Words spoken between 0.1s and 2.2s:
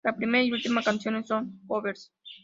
primera y última canciones son covers.